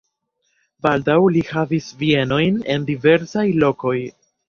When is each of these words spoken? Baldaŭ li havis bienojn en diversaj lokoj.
Baldaŭ 0.85 1.17
li 1.35 1.45
havis 1.51 1.91
bienojn 2.01 2.61
en 2.79 2.91
diversaj 2.91 3.49
lokoj. 3.65 3.99